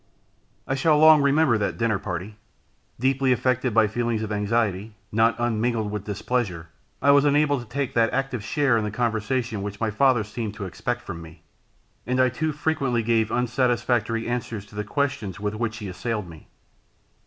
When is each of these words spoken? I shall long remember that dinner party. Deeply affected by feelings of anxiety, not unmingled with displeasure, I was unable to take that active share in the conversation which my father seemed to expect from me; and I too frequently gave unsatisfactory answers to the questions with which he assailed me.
I 0.67 0.73
shall 0.73 0.97
long 0.97 1.21
remember 1.21 1.59
that 1.59 1.77
dinner 1.77 1.99
party. 1.99 2.37
Deeply 2.99 3.31
affected 3.31 3.71
by 3.71 3.85
feelings 3.85 4.23
of 4.23 4.31
anxiety, 4.31 4.95
not 5.11 5.35
unmingled 5.37 5.91
with 5.91 6.05
displeasure, 6.05 6.69
I 7.03 7.11
was 7.11 7.23
unable 7.23 7.59
to 7.59 7.67
take 7.67 7.93
that 7.93 8.11
active 8.11 8.43
share 8.43 8.79
in 8.79 8.83
the 8.83 8.89
conversation 8.89 9.61
which 9.61 9.79
my 9.79 9.91
father 9.91 10.23
seemed 10.23 10.55
to 10.55 10.65
expect 10.65 11.01
from 11.03 11.21
me; 11.21 11.43
and 12.07 12.19
I 12.19 12.29
too 12.29 12.51
frequently 12.51 13.03
gave 13.03 13.31
unsatisfactory 13.31 14.27
answers 14.27 14.65
to 14.65 14.75
the 14.75 14.83
questions 14.83 15.39
with 15.39 15.53
which 15.53 15.77
he 15.77 15.87
assailed 15.87 16.27
me. 16.27 16.47